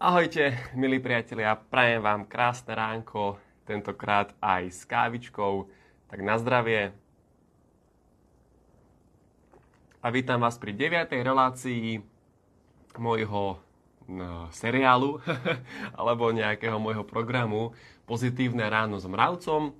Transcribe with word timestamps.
Ahojte, 0.00 0.56
milí 0.72 0.96
priatelia, 0.96 1.52
prajem 1.52 2.00
vám 2.00 2.24
krásne 2.24 2.72
ránko, 2.72 3.36
tentokrát 3.68 4.32
aj 4.40 4.72
s 4.72 4.88
kávičkou, 4.88 5.68
tak 6.08 6.24
na 6.24 6.40
zdravie. 6.40 6.96
A 10.00 10.08
vítam 10.08 10.40
vás 10.40 10.56
pri 10.56 10.72
9. 10.72 11.12
relácii 11.20 12.00
môjho 12.96 13.60
no, 14.08 14.48
seriálu 14.56 15.20
alebo 16.00 16.32
nejakého 16.32 16.80
môjho 16.80 17.04
programu 17.04 17.76
Pozitívne 18.08 18.72
ráno 18.72 18.96
s 18.96 19.04
mravcom. 19.04 19.76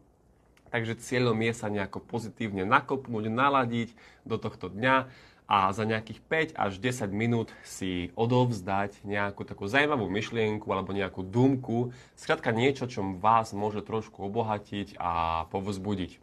Takže 0.69 1.01
cieľom 1.01 1.41
je 1.49 1.53
sa 1.57 1.73
nejako 1.73 2.05
pozitívne 2.05 2.69
nakopnúť, 2.69 3.25
naladiť 3.33 3.97
do 4.29 4.37
tohto 4.37 4.69
dňa 4.69 5.09
a 5.51 5.75
za 5.75 5.83
nejakých 5.83 6.55
5 6.55 6.55
až 6.55 6.79
10 6.79 7.11
minút 7.11 7.51
si 7.67 8.15
odovzdať 8.15 9.03
nejakú 9.03 9.43
takú 9.43 9.67
zaujímavú 9.67 10.07
myšlienku 10.07 10.71
alebo 10.71 10.95
nejakú 10.95 11.27
dumku, 11.27 11.91
skrátka 12.15 12.55
niečo, 12.55 12.87
čo 12.87 13.03
vás 13.19 13.51
môže 13.51 13.83
trošku 13.83 14.23
obohatiť 14.23 14.95
a 15.03 15.45
povzbudiť. 15.51 16.23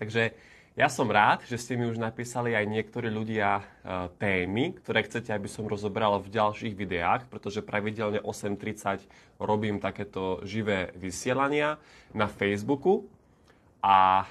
Takže 0.00 0.32
ja 0.72 0.88
som 0.88 1.12
rád, 1.12 1.44
že 1.44 1.60
ste 1.60 1.76
mi 1.76 1.84
už 1.84 2.00
napísali 2.00 2.56
aj 2.56 2.64
niektorí 2.64 3.12
ľudia 3.12 3.60
e, 3.60 3.62
témy, 4.16 4.80
ktoré 4.80 5.04
chcete, 5.04 5.28
aby 5.28 5.44
som 5.44 5.68
rozobral 5.68 6.16
v 6.24 6.32
ďalších 6.32 6.72
videách, 6.72 7.28
pretože 7.28 7.60
pravidelne 7.60 8.24
8.30 8.24 9.04
robím 9.36 9.76
takéto 9.76 10.40
živé 10.48 10.96
vysielania 10.96 11.76
na 12.16 12.24
Facebooku. 12.24 13.04
A 13.80 14.20
e, 14.20 14.24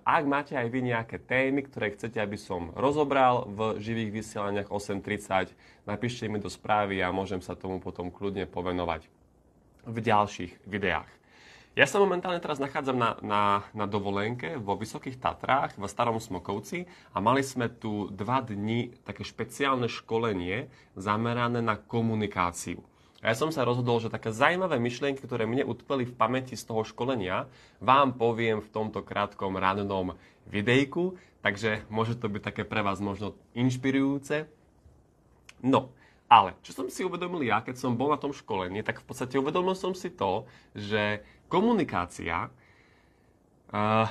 ak 0.00 0.24
máte 0.24 0.56
aj 0.56 0.72
vy 0.72 0.88
nejaké 0.88 1.20
témy, 1.20 1.68
ktoré 1.68 1.92
chcete, 1.92 2.16
aby 2.16 2.40
som 2.40 2.72
rozobral 2.72 3.44
v 3.44 3.76
živých 3.76 4.24
vysielaniach 4.24 4.72
8.30, 4.72 5.52
napíšte 5.84 6.24
mi 6.32 6.40
do 6.40 6.48
správy 6.48 7.04
a 7.04 7.12
môžem 7.12 7.44
sa 7.44 7.52
tomu 7.52 7.76
potom 7.76 8.08
kľudne 8.08 8.48
povenovať 8.48 9.04
v 9.84 9.98
ďalších 10.00 10.64
videách. 10.64 11.12
Ja 11.76 11.84
sa 11.84 12.00
momentálne 12.00 12.40
teraz 12.40 12.56
nachádzam 12.56 12.96
na, 12.96 13.10
na, 13.20 13.42
na 13.76 13.84
dovolenke 13.84 14.56
vo 14.56 14.80
Vysokých 14.80 15.20
Tatrách 15.20 15.76
v 15.76 15.84
Starom 15.84 16.16
Smokovci 16.16 16.88
a 17.12 17.20
mali 17.20 17.44
sme 17.44 17.68
tu 17.68 18.08
dva 18.08 18.40
dni 18.40 18.96
také 19.04 19.28
špeciálne 19.28 19.84
školenie 19.84 20.72
zamerané 20.96 21.60
na 21.60 21.76
komunikáciu. 21.76 22.80
A 23.24 23.32
ja 23.32 23.36
som 23.36 23.48
sa 23.48 23.64
rozhodol, 23.64 23.96
že 23.96 24.12
také 24.12 24.28
zaujímavé 24.28 24.76
myšlienky, 24.76 25.24
ktoré 25.24 25.48
mne 25.48 25.64
utkveli 25.64 26.04
v 26.04 26.16
pamäti 26.16 26.52
z 26.52 26.68
toho 26.68 26.84
školenia, 26.84 27.48
vám 27.80 28.12
poviem 28.12 28.60
v 28.60 28.68
tomto 28.68 29.00
krátkom 29.00 29.56
rannom 29.56 30.20
videjku, 30.44 31.16
takže 31.40 31.88
môže 31.88 32.20
to 32.20 32.28
byť 32.28 32.42
také 32.44 32.62
pre 32.68 32.84
vás 32.84 33.00
možno 33.00 33.32
inšpirujúce. 33.56 34.44
No, 35.64 35.96
ale 36.28 36.58
čo 36.60 36.76
som 36.76 36.86
si 36.92 37.06
uvedomil 37.06 37.48
ja, 37.48 37.64
keď 37.64 37.80
som 37.80 37.96
bol 37.96 38.12
na 38.12 38.20
tom 38.20 38.36
školení, 38.36 38.84
tak 38.84 39.00
v 39.00 39.06
podstate 39.08 39.40
uvedomil 39.40 39.72
som 39.72 39.96
si 39.96 40.12
to, 40.12 40.44
že 40.76 41.24
komunikácia 41.48 42.50
uh, 43.72 44.10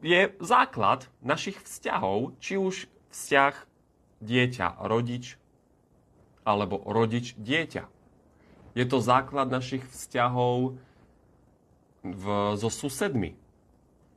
je 0.00 0.32
základ 0.42 1.06
našich 1.20 1.60
vzťahov, 1.60 2.34
či 2.40 2.58
už 2.58 2.88
vzťah 3.12 3.54
dieťa, 4.24 4.80
rodič, 4.88 5.36
alebo 6.46 6.78
rodič 6.86 7.34
dieťa. 7.34 7.90
Je 8.78 8.84
to 8.86 9.02
základ 9.02 9.50
našich 9.50 9.82
vzťahov 9.90 10.78
v, 12.06 12.24
so 12.54 12.70
susedmi. 12.70 13.34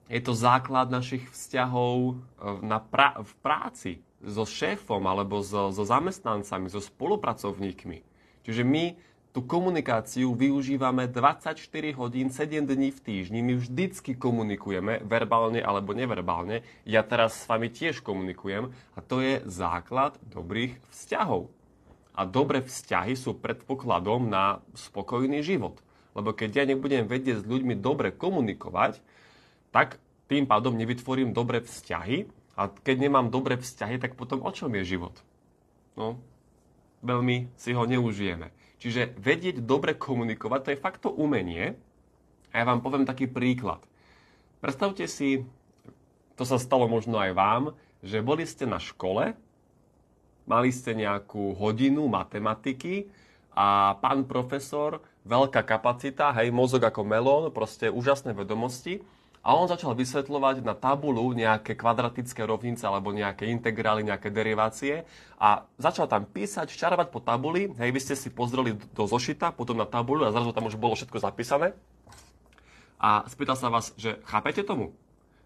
Je 0.09 0.21
to 0.21 0.37
základ 0.37 0.93
našich 0.93 1.25
vzťahov 1.33 1.95
e, 1.97 2.13
na 2.61 2.77
pra, 2.77 3.17
v 3.17 3.33
práci 3.41 3.91
so 4.21 4.45
šéfom 4.45 5.01
alebo 5.09 5.41
so, 5.41 5.73
so 5.73 5.83
zamestnancami, 5.85 6.69
so 6.69 6.81
spolupracovníkmi. 6.83 8.05
Čiže 8.43 8.63
my 8.65 8.97
tú 9.29 9.45
komunikáciu 9.45 10.33
využívame 10.33 11.05
24 11.05 11.61
hodín, 11.95 12.33
7 12.33 12.65
dní 12.65 12.89
v 12.89 12.99
týždni. 12.99 13.39
My 13.45 13.53
vždycky 13.61 14.17
komunikujeme, 14.17 15.05
verbálne 15.05 15.61
alebo 15.61 15.93
neverbálne. 15.93 16.65
Ja 16.83 17.05
teraz 17.05 17.37
s 17.37 17.45
vami 17.45 17.69
tiež 17.69 18.01
komunikujem 18.01 18.73
a 18.97 18.99
to 19.05 19.21
je 19.21 19.45
základ 19.45 20.17
dobrých 20.25 20.81
vzťahov. 20.89 21.53
A 22.17 22.25
dobré 22.25 22.61
vzťahy 22.65 23.15
sú 23.15 23.37
predpokladom 23.37 24.27
na 24.27 24.59
spokojný 24.75 25.43
život. 25.45 25.79
Lebo 26.17 26.35
keď 26.35 26.63
ja 26.63 26.65
nebudem 26.67 27.05
vedieť 27.05 27.43
s 27.43 27.49
ľuďmi 27.49 27.79
dobre 27.79 28.11
komunikovať, 28.11 28.99
tak 29.69 30.01
tým 30.29 30.49
pádom 30.49 30.75
nevytvorím 30.75 31.31
dobré 31.33 31.61
vzťahy. 31.63 32.27
A 32.59 32.67
keď 32.67 32.95
nemám 33.07 33.31
dobré 33.31 33.55
vzťahy, 33.55 34.01
tak 34.03 34.19
potom 34.19 34.43
o 34.43 34.51
čom 34.51 34.73
je 34.75 34.83
život? 34.83 35.15
No, 35.95 36.19
veľmi 37.05 37.49
si 37.55 37.71
ho 37.71 37.83
neužijeme. 37.87 38.51
Čiže 38.79 39.15
vedieť 39.19 39.63
dobre 39.63 39.95
komunikovať, 39.95 40.59
to 40.63 40.71
je 40.71 40.83
fakt 40.83 41.03
to 41.03 41.11
umenie. 41.11 41.75
A 42.51 42.63
ja 42.63 42.65
vám 42.67 42.83
poviem 42.83 43.07
taký 43.07 43.27
príklad. 43.27 43.83
Predstavte 44.59 45.07
si, 45.07 45.43
to 46.35 46.43
sa 46.43 46.59
stalo 46.59 46.87
možno 46.87 47.19
aj 47.19 47.31
vám, 47.35 47.63
že 48.03 48.23
boli 48.23 48.47
ste 48.47 48.67
na 48.67 48.79
škole 48.79 49.35
mali 50.49 50.73
ste 50.73 50.97
nejakú 50.97 51.53
hodinu 51.53 52.09
matematiky 52.09 53.05
a 53.53 53.95
pán 54.01 54.25
profesor, 54.25 54.99
veľká 55.29 55.61
kapacita, 55.61 56.33
hej, 56.41 56.49
mozog 56.49 56.81
ako 56.81 57.05
melón, 57.05 57.53
proste 57.53 57.93
úžasné 57.93 58.33
vedomosti. 58.33 59.05
A 59.39 59.55
on 59.55 59.71
začal 59.71 59.95
vysvetľovať 59.95 60.67
na 60.67 60.75
tabulu 60.75 61.31
nejaké 61.31 61.71
kvadratické 61.71 62.43
rovnice 62.43 62.83
alebo 62.83 63.15
nejaké 63.15 63.47
integrály, 63.47 64.03
nejaké 64.03 64.27
derivácie 64.27 65.07
a 65.39 65.63
začal 65.79 66.11
tam 66.11 66.27
písať, 66.27 66.67
ščarovať 66.67 67.07
po 67.07 67.23
tabuli. 67.23 67.71
Hej, 67.79 67.89
vy 67.95 67.99
ste 68.03 68.15
si 68.19 68.27
pozreli 68.27 68.75
do 68.75 69.07
zošita, 69.07 69.55
potom 69.55 69.79
na 69.79 69.87
tabulu 69.87 70.27
a 70.27 70.35
zrazu 70.35 70.51
tam 70.51 70.67
už 70.67 70.75
bolo 70.75 70.91
všetko 70.91 71.23
zapísané. 71.23 71.71
A 72.99 73.23
spýtal 73.31 73.55
sa 73.55 73.71
vás, 73.71 73.95
že 73.95 74.19
chápete 74.27 74.59
tomu? 74.59 74.91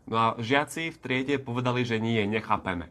No 0.09 0.15
a 0.17 0.27
žiaci 0.41 0.89
v 0.89 0.97
triede 0.97 1.35
povedali, 1.37 1.85
že 1.85 2.01
nie, 2.01 2.25
nechápeme 2.25 2.89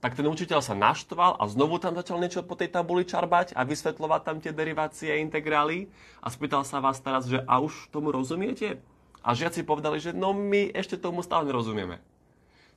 tak 0.00 0.16
ten 0.16 0.24
učiteľ 0.24 0.64
sa 0.64 0.72
naštval 0.72 1.36
a 1.36 1.44
znovu 1.44 1.76
tam 1.76 1.92
začal 1.92 2.16
niečo 2.16 2.40
po 2.40 2.56
tej 2.56 2.72
tabuli 2.72 3.04
čarbať 3.04 3.52
a 3.52 3.68
vysvetľovať 3.68 4.20
tam 4.24 4.36
tie 4.40 4.48
derivácie 4.48 5.12
a 5.12 5.20
integrály 5.20 5.92
a 6.24 6.32
spýtal 6.32 6.64
sa 6.64 6.80
vás 6.80 7.04
teraz, 7.04 7.28
že 7.28 7.44
a 7.44 7.60
už 7.60 7.92
tomu 7.92 8.08
rozumiete? 8.08 8.80
A 9.20 9.36
žiaci 9.36 9.60
povedali, 9.60 10.00
že 10.00 10.16
no 10.16 10.32
my 10.32 10.72
ešte 10.72 10.96
tomu 10.96 11.20
stále 11.20 11.44
nerozumieme. 11.44 12.00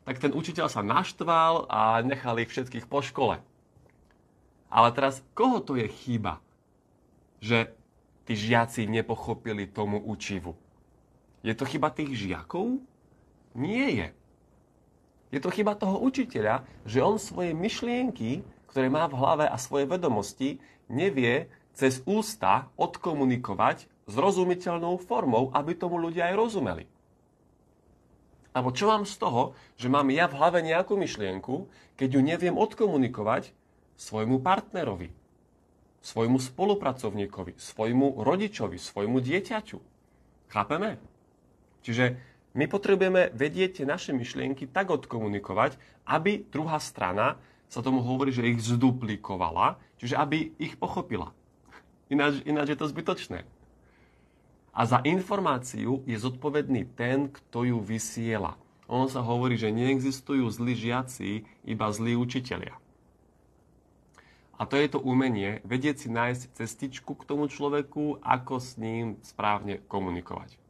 Tak 0.04 0.20
ten 0.20 0.36
učiteľ 0.36 0.68
sa 0.68 0.84
naštval 0.84 1.72
a 1.72 2.04
nechal 2.04 2.36
ich 2.44 2.52
všetkých 2.52 2.92
po 2.92 3.00
škole. 3.00 3.40
Ale 4.68 4.90
teraz, 4.92 5.24
koho 5.32 5.64
to 5.64 5.80
je 5.80 5.88
chyba? 5.88 6.44
Že 7.40 7.72
tí 8.28 8.36
žiaci 8.36 8.84
nepochopili 8.84 9.64
tomu 9.64 10.04
učivu. 10.04 10.60
Je 11.40 11.56
to 11.56 11.64
chyba 11.64 11.88
tých 11.88 12.12
žiakov? 12.12 12.84
Nie 13.56 13.88
je. 13.96 14.08
Je 15.34 15.42
to 15.42 15.50
chyba 15.50 15.74
toho 15.74 15.98
učiteľa, 15.98 16.62
že 16.86 17.02
on 17.02 17.18
svoje 17.18 17.58
myšlienky, 17.58 18.46
ktoré 18.70 18.86
má 18.86 19.10
v 19.10 19.18
hlave 19.18 19.46
a 19.50 19.58
svoje 19.58 19.90
vedomosti, 19.90 20.62
nevie 20.86 21.50
cez 21.74 22.06
ústa 22.06 22.70
odkomunikovať 22.78 23.90
zrozumiteľnou 24.06 25.02
formou, 25.02 25.50
aby 25.58 25.74
tomu 25.74 25.98
ľudia 25.98 26.30
aj 26.30 26.38
rozumeli. 26.38 26.86
Alebo 28.54 28.70
čo 28.70 28.86
mám 28.86 29.10
z 29.10 29.18
toho, 29.18 29.58
že 29.74 29.90
mám 29.90 30.06
ja 30.14 30.30
v 30.30 30.38
hlave 30.38 30.62
nejakú 30.62 30.94
myšlienku, 30.94 31.66
keď 31.98 32.10
ju 32.14 32.22
neviem 32.22 32.54
odkomunikovať 32.54 33.50
svojmu 33.98 34.38
partnerovi, 34.46 35.10
svojmu 36.06 36.38
spolupracovníkovi, 36.38 37.58
svojmu 37.58 38.22
rodičovi, 38.22 38.78
svojmu 38.78 39.18
dieťaťu. 39.18 39.78
Chápeme? 40.54 41.02
Čiže 41.82 42.22
my 42.54 42.70
potrebujeme 42.70 43.34
vedieť 43.34 43.82
tie 43.82 43.86
naše 43.90 44.14
myšlienky 44.14 44.70
tak 44.70 44.94
odkomunikovať, 44.94 45.74
aby 46.06 46.46
druhá 46.54 46.78
strana 46.78 47.42
sa 47.66 47.82
tomu 47.82 48.06
hovorí, 48.06 48.30
že 48.30 48.46
ich 48.46 48.62
zduplikovala, 48.62 49.82
čiže 49.98 50.14
aby 50.14 50.54
ich 50.62 50.78
pochopila. 50.78 51.34
Ináč, 52.14 52.46
ináč 52.46 52.78
je 52.78 52.78
to 52.78 52.86
zbytočné. 52.86 53.42
A 54.74 54.82
za 54.86 55.02
informáciu 55.02 56.06
je 56.06 56.14
zodpovedný 56.14 56.86
ten, 56.94 57.34
kto 57.34 57.74
ju 57.74 57.78
vysiela. 57.82 58.58
Ono 58.86 59.10
sa 59.10 59.26
hovorí, 59.26 59.58
že 59.58 59.74
neexistujú 59.74 60.46
zlí 60.54 60.78
žiaci, 60.78 61.50
iba 61.66 61.88
zlí 61.90 62.14
učitelia. 62.14 62.78
A 64.54 64.70
to 64.70 64.78
je 64.78 64.94
to 64.94 65.02
umenie, 65.02 65.66
vedieť 65.66 66.06
si 66.06 66.10
nájsť 66.14 66.54
cestičku 66.54 67.18
k 67.18 67.26
tomu 67.26 67.50
človeku, 67.50 68.22
ako 68.22 68.62
s 68.62 68.78
ním 68.78 69.18
správne 69.26 69.82
komunikovať 69.90 70.63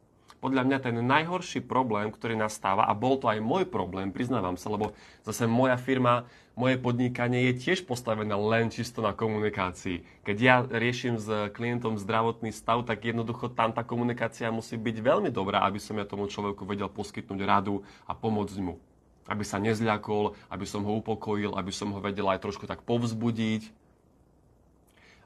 podľa 0.44 0.68
mňa 0.68 0.78
ten 0.84 1.00
najhorší 1.00 1.64
problém, 1.64 2.12
ktorý 2.12 2.36
nastáva, 2.36 2.84
a 2.84 2.92
bol 2.92 3.16
to 3.16 3.32
aj 3.32 3.40
môj 3.40 3.64
problém, 3.64 4.12
priznávam 4.12 4.60
sa, 4.60 4.68
lebo 4.68 4.92
zase 5.24 5.48
moja 5.48 5.80
firma, 5.80 6.28
moje 6.52 6.76
podnikanie 6.76 7.48
je 7.48 7.64
tiež 7.64 7.88
postavené 7.88 8.36
len 8.36 8.68
čisto 8.68 9.00
na 9.00 9.16
komunikácii. 9.16 10.04
Keď 10.20 10.36
ja 10.36 10.60
riešim 10.60 11.16
s 11.16 11.48
klientom 11.56 11.96
zdravotný 11.96 12.52
stav, 12.52 12.84
tak 12.84 13.08
jednoducho 13.08 13.56
tam 13.56 13.72
tá 13.72 13.80
komunikácia 13.88 14.52
musí 14.52 14.76
byť 14.76 15.00
veľmi 15.00 15.32
dobrá, 15.32 15.64
aby 15.64 15.80
som 15.80 15.96
ja 15.96 16.04
tomu 16.04 16.28
človeku 16.28 16.68
vedel 16.68 16.92
poskytnúť 16.92 17.40
radu 17.40 17.80
a 18.04 18.12
pomôcť 18.12 18.60
mu. 18.60 18.76
Aby 19.24 19.48
sa 19.48 19.56
nezľakol, 19.56 20.36
aby 20.52 20.68
som 20.68 20.84
ho 20.84 21.00
upokojil, 21.00 21.56
aby 21.56 21.72
som 21.72 21.88
ho 21.88 22.04
vedel 22.04 22.28
aj 22.28 22.44
trošku 22.44 22.68
tak 22.68 22.84
povzbudiť. 22.84 23.72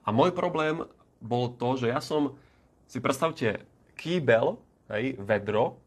A 0.06 0.14
môj 0.14 0.31
problém 0.31 0.87
bolo 1.19 1.50
to, 1.50 1.75
že 1.75 1.91
ja 1.91 1.99
som, 1.99 2.38
si 2.87 3.03
predstavte, 3.03 3.67
kýbel, 3.99 4.62
hej, 4.93 5.17
vedro, 5.20 5.81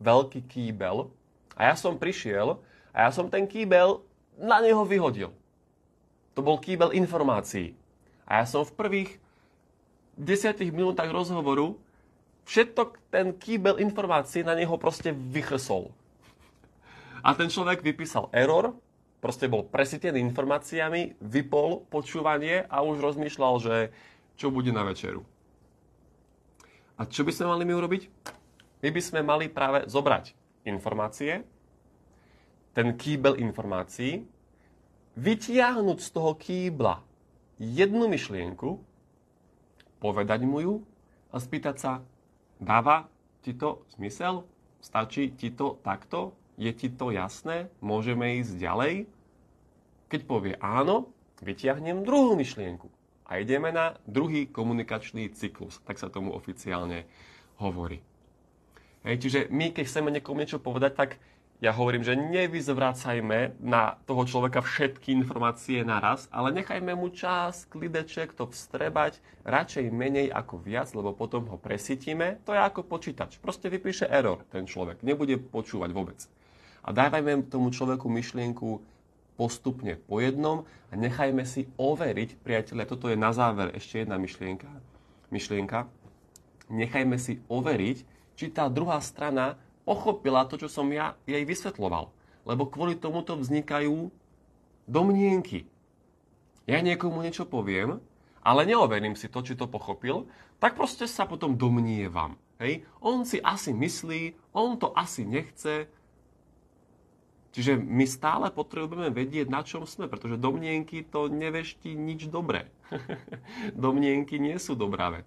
veľký 0.00 0.44
kýbel, 0.46 1.08
a 1.56 1.72
ja 1.72 1.74
som 1.74 1.96
prišiel 1.96 2.60
a 2.92 3.08
ja 3.08 3.10
som 3.10 3.32
ten 3.32 3.48
kýbel 3.48 4.04
na 4.36 4.60
neho 4.60 4.84
vyhodil. 4.84 5.32
To 6.36 6.44
bol 6.44 6.60
kýbel 6.60 6.92
informácií. 6.92 7.72
A 8.28 8.44
ja 8.44 8.46
som 8.46 8.60
v 8.60 8.76
prvých 8.76 9.10
desiatich 10.20 10.68
minútach 10.68 11.08
rozhovoru 11.08 11.80
všetok 12.44 13.00
ten 13.08 13.32
kýbel 13.32 13.80
informácií 13.80 14.44
na 14.44 14.52
neho 14.52 14.76
proste 14.76 15.16
vychrsol. 15.16 15.88
A 17.24 17.32
ten 17.32 17.48
človek 17.48 17.80
vypísal 17.80 18.28
error, 18.36 18.76
proste 19.24 19.48
bol 19.48 19.64
presytený 19.64 20.20
informáciami, 20.30 21.16
vypol 21.18 21.88
počúvanie 21.88 22.68
a 22.68 22.84
už 22.84 23.00
rozmýšľal, 23.00 23.54
že 23.64 23.76
čo 24.36 24.52
bude 24.52 24.70
na 24.70 24.84
večeru. 24.84 25.24
A 26.96 27.04
čo 27.04 27.28
by 27.28 27.32
sme 27.32 27.52
mali 27.52 27.68
my 27.68 27.74
urobiť? 27.76 28.02
My 28.80 28.88
by 28.88 29.02
sme 29.04 29.20
mali 29.20 29.52
práve 29.52 29.84
zobrať 29.84 30.32
informácie, 30.64 31.44
ten 32.72 32.92
kýbel 32.96 33.36
informácií, 33.40 34.24
vytiahnuť 35.16 35.98
z 36.00 36.08
toho 36.12 36.32
kýbla 36.36 37.00
jednu 37.56 38.08
myšlienku, 38.08 38.80
povedať 40.00 40.44
mu 40.44 40.60
ju 40.60 40.74
a 41.32 41.40
spýtať 41.40 41.76
sa, 41.76 41.92
dáva 42.60 43.08
ti 43.40 43.56
to 43.56 43.84
zmysel? 43.96 44.44
Stačí 44.80 45.32
ti 45.32 45.52
to 45.52 45.80
takto? 45.80 46.36
Je 46.56 46.72
ti 46.72 46.88
to 46.92 47.12
jasné? 47.12 47.68
Môžeme 47.80 48.40
ísť 48.40 48.60
ďalej? 48.60 48.94
Keď 50.08 50.20
povie 50.24 50.54
áno, 50.60 51.12
vytiahnem 51.40 52.04
druhú 52.04 52.36
myšlienku 52.36 52.88
a 53.26 53.42
ideme 53.42 53.74
na 53.74 53.98
druhý 54.06 54.46
komunikačný 54.46 55.34
cyklus. 55.34 55.82
Tak 55.82 55.98
sa 55.98 56.06
tomu 56.06 56.30
oficiálne 56.30 57.04
hovorí. 57.58 57.98
Hej, 59.06 59.22
čiže 59.22 59.40
my, 59.50 59.70
keď 59.70 59.84
chceme 59.86 60.10
niekomu 60.10 60.42
niečo 60.42 60.58
povedať, 60.58 60.92
tak 60.94 61.10
ja 61.56 61.72
hovorím, 61.72 62.04
že 62.04 62.12
nevyzvracajme 62.12 63.64
na 63.64 63.96
toho 64.04 64.28
človeka 64.28 64.60
všetky 64.60 65.08
informácie 65.16 65.80
naraz, 65.88 66.28
ale 66.28 66.52
nechajme 66.52 66.92
mu 66.92 67.08
čas, 67.08 67.64
klideček, 67.72 68.36
to 68.36 68.44
vstrebať, 68.52 69.24
radšej 69.40 69.88
menej 69.88 70.28
ako 70.28 70.60
viac, 70.60 70.92
lebo 70.92 71.16
potom 71.16 71.48
ho 71.48 71.56
presytíme. 71.56 72.44
To 72.44 72.52
je 72.52 72.60
ako 72.60 72.84
počítač. 72.84 73.40
Proste 73.40 73.72
vypíše 73.72 74.04
error 74.04 74.44
ten 74.52 74.68
človek, 74.68 75.00
nebude 75.00 75.40
počúvať 75.40 75.90
vôbec. 75.96 76.20
A 76.84 76.92
dávajme 76.92 77.48
tomu 77.48 77.72
človeku 77.72 78.04
myšlienku 78.04 78.95
postupne 79.36 80.00
po 80.08 80.18
jednom 80.18 80.64
a 80.90 80.96
nechajme 80.96 81.44
si 81.44 81.68
overiť, 81.76 82.40
priatelia, 82.40 82.88
toto 82.88 83.12
je 83.12 83.16
na 83.20 83.30
záver 83.36 83.76
ešte 83.76 84.02
jedna 84.02 84.16
myšlienka, 84.16 84.68
myšlienka, 85.28 85.86
nechajme 86.72 87.16
si 87.20 87.38
overiť, 87.46 87.98
či 88.36 88.52
tá 88.52 88.68
druhá 88.68 89.00
strana 89.00 89.60
pochopila 89.86 90.44
to, 90.44 90.60
čo 90.60 90.68
som 90.68 90.88
ja 90.90 91.14
jej 91.24 91.44
vysvetloval. 91.46 92.10
Lebo 92.46 92.68
kvôli 92.68 92.98
tomuto 92.98 93.38
vznikajú 93.38 94.10
domnienky. 94.86 95.66
Ja 96.66 96.82
niekomu 96.82 97.22
niečo 97.22 97.46
poviem, 97.46 98.02
ale 98.42 98.62
neoverím 98.66 99.18
si 99.18 99.26
to, 99.26 99.42
či 99.42 99.58
to 99.58 99.66
pochopil, 99.66 100.30
tak 100.62 100.78
proste 100.78 101.06
sa 101.10 101.26
potom 101.26 101.58
domnievam. 101.58 102.38
Hej? 102.62 102.86
On 103.02 103.26
si 103.26 103.42
asi 103.42 103.74
myslí, 103.74 104.54
on 104.54 104.78
to 104.78 104.94
asi 104.94 105.26
nechce. 105.26 105.90
Čiže 107.56 107.80
my 107.80 108.04
stále 108.04 108.52
potrebujeme 108.52 109.08
vedieť, 109.08 109.48
na 109.48 109.64
čom 109.64 109.88
sme, 109.88 110.12
pretože 110.12 110.36
domnienky 110.36 111.00
to 111.00 111.32
neveští 111.32 111.96
nič 111.96 112.28
dobré. 112.28 112.68
domnienky 113.72 114.36
nie 114.36 114.60
sú 114.60 114.76
dobrá 114.76 115.08
vec. 115.08 115.24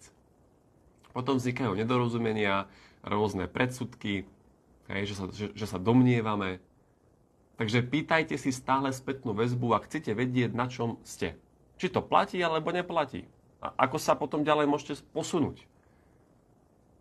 Potom 1.09 1.41
vznikajú 1.41 1.73
nedorozumenia, 1.73 2.69
rôzne 3.01 3.49
predsudky, 3.49 4.29
hej, 4.93 5.03
že, 5.09 5.15
sa, 5.17 5.25
že, 5.33 5.45
že 5.57 5.65
sa 5.65 5.81
domnievame. 5.81 6.61
Takže 7.57 7.81
pýtajte 7.81 8.37
si 8.37 8.53
stále 8.53 8.93
spätnú 8.93 9.33
väzbu 9.33 9.73
a 9.73 9.81
chcete 9.89 10.13
vedieť, 10.13 10.53
na 10.53 10.69
čom 10.69 11.01
ste. 11.01 11.33
Či 11.81 11.89
to 11.89 12.05
platí 12.05 12.37
alebo 12.45 12.69
neplatí. 12.69 13.25
A 13.57 13.73
ako 13.89 13.97
sa 13.97 14.13
potom 14.13 14.45
ďalej 14.45 14.69
môžete 14.69 15.01
posunúť. 15.17 15.65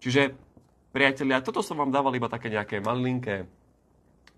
Čiže, 0.01 0.33
priatelia, 0.89 1.45
toto 1.45 1.61
som 1.61 1.77
vám 1.77 1.93
dával 1.93 2.17
iba 2.17 2.33
také 2.33 2.49
nejaké 2.49 2.81
malinké 2.81 3.45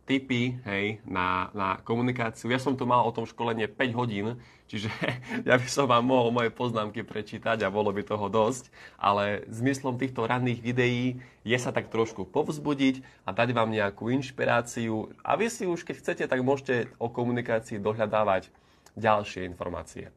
tipy 0.08 0.58
hej, 0.66 0.98
na, 1.06 1.48
na 1.54 1.78
komunikáciu. 1.82 2.50
Ja 2.50 2.58
som 2.58 2.74
tu 2.74 2.84
mal 2.88 3.04
o 3.06 3.14
tom 3.14 3.28
školenie 3.28 3.70
5 3.70 3.98
hodín, 3.98 4.40
čiže 4.66 4.90
ja 5.48 5.54
by 5.54 5.68
som 5.70 5.86
vám 5.86 6.02
mohol 6.02 6.34
moje 6.34 6.50
poznámky 6.50 7.06
prečítať 7.06 7.62
a 7.62 7.72
bolo 7.72 7.94
by 7.94 8.02
toho 8.02 8.26
dosť, 8.26 8.68
ale 8.98 9.46
zmyslom 9.46 9.96
týchto 9.96 10.26
ranných 10.26 10.60
videí 10.60 11.22
je 11.46 11.58
sa 11.58 11.70
tak 11.70 11.88
trošku 11.88 12.26
povzbudiť 12.26 13.02
a 13.24 13.30
dať 13.30 13.54
vám 13.54 13.70
nejakú 13.70 14.10
inšpiráciu 14.10 15.14
a 15.22 15.38
vy 15.38 15.46
si 15.46 15.64
už, 15.64 15.86
keď 15.86 15.96
chcete, 16.02 16.24
tak 16.26 16.40
môžete 16.42 16.90
o 16.98 17.06
komunikácii 17.08 17.78
dohľadávať 17.78 18.50
ďalšie 18.98 19.46
informácie. 19.46 20.10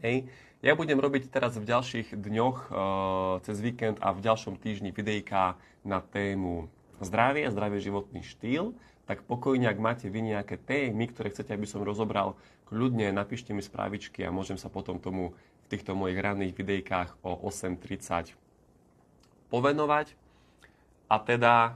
Hej. 0.00 0.30
Ja 0.60 0.76
budem 0.76 1.00
robiť 1.00 1.32
teraz 1.32 1.56
v 1.56 1.64
ďalších 1.64 2.12
dňoch 2.12 2.68
e, 2.68 2.70
cez 3.48 3.56
víkend 3.64 3.96
a 4.04 4.12
v 4.12 4.20
ďalšom 4.20 4.60
týždni 4.60 4.92
videjka 4.92 5.56
na 5.88 6.04
tému 6.04 6.68
zdravie 7.04 7.48
zdravý 7.50 7.80
životný 7.80 8.20
štýl 8.24 8.76
tak 9.10 9.26
pokojne, 9.26 9.66
ak 9.66 9.82
máte 9.82 10.06
vy 10.06 10.22
nejaké 10.22 10.54
témy, 10.54 11.10
ktoré 11.10 11.34
chcete, 11.34 11.50
aby 11.50 11.66
som 11.66 11.82
rozobral, 11.82 12.38
kľudne 12.70 13.10
napíšte 13.10 13.50
mi 13.50 13.58
správičky 13.58 14.22
a 14.22 14.30
môžem 14.30 14.54
sa 14.54 14.70
potom 14.70 15.02
tomu 15.02 15.34
v 15.66 15.66
týchto 15.66 15.98
mojich 15.98 16.22
ranných 16.22 16.54
videjkách 16.54 17.18
o 17.26 17.34
8.30 17.50 18.38
povenovať. 19.50 20.14
A 21.10 21.18
teda, 21.18 21.74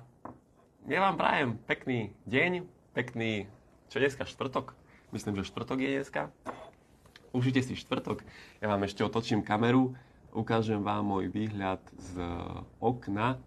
ja 0.86 0.98
vám 1.02 1.18
prajem 1.18 1.58
pekný 1.66 2.14
deň, 2.30 2.62
pekný, 2.94 3.50
čo 3.90 3.98
dneska, 3.98 4.30
štvrtok? 4.30 4.78
Myslím, 5.10 5.34
že 5.42 5.50
štvrtok 5.50 5.82
je 5.82 5.90
dneska. 5.90 6.30
Užite 7.34 7.66
si 7.66 7.74
štvrtok. 7.74 8.22
Ja 8.62 8.70
vám 8.70 8.86
ešte 8.86 9.02
otočím 9.02 9.42
kameru, 9.42 9.98
ukážem 10.30 10.86
vám 10.86 11.02
môj 11.02 11.34
výhľad 11.34 11.82
z 11.98 12.22
okna. 12.78 13.42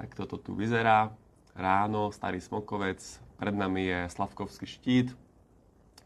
Tak 0.00 0.16
toto 0.16 0.40
tu 0.40 0.56
vyzerá 0.56 1.12
ráno, 1.52 2.08
Starý 2.08 2.40
Smokovec, 2.40 3.04
pred 3.36 3.52
nami 3.52 3.84
je 3.84 4.00
Slavkovský 4.08 4.64
štít, 4.64 5.12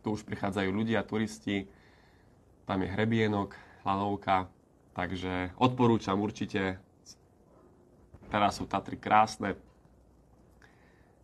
tu 0.03 0.19
už 0.19 0.27
prichádzajú 0.27 0.67
ľudia, 0.75 1.07
turisti, 1.07 1.71
tam 2.67 2.83
je 2.83 2.91
hrebienok, 2.91 3.55
lanovka, 3.87 4.51
takže 4.99 5.55
odporúčam 5.55 6.19
určite. 6.19 6.83
Teraz 8.35 8.59
sú 8.59 8.67
Tatry 8.67 8.99
krásne, 8.99 9.55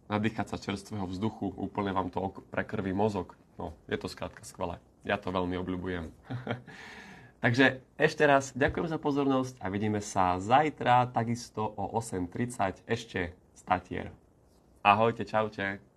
nadýchať 0.07 0.55
sa 0.55 0.63
čerstvého 0.63 1.11
vzduchu, 1.11 1.51
úplne 1.59 1.91
vám 1.91 2.07
to 2.07 2.39
prekrví 2.55 2.95
mozog. 2.95 3.35
No, 3.59 3.75
je 3.91 3.99
to 3.99 4.07
skrátka 4.07 4.47
skvelé. 4.47 4.79
Ja 5.03 5.19
to 5.19 5.35
veľmi 5.35 5.59
obľúbujem. 5.59 6.07
Takže 7.41 7.81
ešte 7.97 8.23
raz 8.29 8.53
ďakujem 8.53 8.85
za 8.85 9.01
pozornosť 9.01 9.57
a 9.65 9.73
vidíme 9.73 10.05
sa 10.05 10.37
zajtra 10.37 11.09
takisto 11.09 11.73
o 11.73 11.89
8.30 11.97 12.85
ešte 12.85 13.33
Statier. 13.57 14.13
Ahojte, 14.85 15.25
čaute. 15.25 15.90